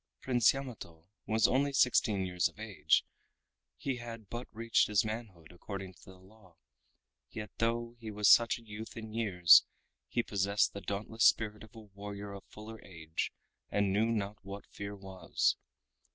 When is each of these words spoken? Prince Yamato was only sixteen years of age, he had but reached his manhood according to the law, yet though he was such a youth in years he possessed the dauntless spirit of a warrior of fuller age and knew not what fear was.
Prince 0.19 0.51
Yamato 0.51 1.05
was 1.27 1.47
only 1.47 1.71
sixteen 1.71 2.25
years 2.25 2.49
of 2.49 2.59
age, 2.59 3.05
he 3.77 3.97
had 3.97 4.29
but 4.29 4.47
reached 4.51 4.87
his 4.87 5.05
manhood 5.05 5.51
according 5.51 5.93
to 5.93 6.03
the 6.05 6.17
law, 6.17 6.55
yet 7.29 7.51
though 7.59 7.95
he 7.99 8.09
was 8.09 8.27
such 8.27 8.57
a 8.57 8.63
youth 8.63 8.97
in 8.97 9.13
years 9.13 9.63
he 10.07 10.23
possessed 10.23 10.73
the 10.73 10.81
dauntless 10.81 11.25
spirit 11.25 11.63
of 11.63 11.75
a 11.75 11.79
warrior 11.79 12.33
of 12.33 12.43
fuller 12.45 12.81
age 12.83 13.31
and 13.69 13.93
knew 13.93 14.07
not 14.07 14.37
what 14.43 14.65
fear 14.65 14.95
was. 14.95 15.55